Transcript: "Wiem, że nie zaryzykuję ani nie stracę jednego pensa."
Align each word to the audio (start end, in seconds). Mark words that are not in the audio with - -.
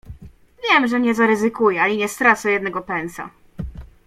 "Wiem, 0.63 0.87
że 0.87 0.99
nie 0.99 1.13
zaryzykuję 1.15 1.81
ani 1.81 1.97
nie 1.97 2.07
stracę 2.09 2.51
jednego 2.51 2.81
pensa." 2.81 3.29